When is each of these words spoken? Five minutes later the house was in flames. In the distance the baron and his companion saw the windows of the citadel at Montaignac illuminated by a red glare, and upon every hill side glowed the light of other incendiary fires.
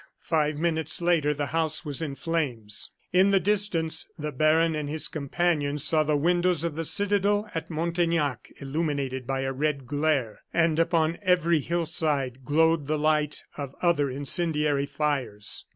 Five 0.23 0.57
minutes 0.57 0.99
later 0.99 1.31
the 1.31 1.45
house 1.53 1.85
was 1.85 2.01
in 2.01 2.15
flames. 2.15 2.89
In 3.13 3.29
the 3.29 3.39
distance 3.39 4.09
the 4.17 4.31
baron 4.31 4.73
and 4.73 4.89
his 4.89 5.07
companion 5.07 5.77
saw 5.77 6.01
the 6.01 6.17
windows 6.17 6.63
of 6.63 6.75
the 6.75 6.85
citadel 6.85 7.47
at 7.53 7.69
Montaignac 7.69 8.51
illuminated 8.59 9.27
by 9.27 9.41
a 9.41 9.53
red 9.53 9.85
glare, 9.85 10.39
and 10.51 10.79
upon 10.79 11.19
every 11.21 11.59
hill 11.59 11.85
side 11.85 12.43
glowed 12.43 12.87
the 12.87 12.97
light 12.97 13.43
of 13.57 13.75
other 13.83 14.09
incendiary 14.09 14.87
fires. 14.87 15.65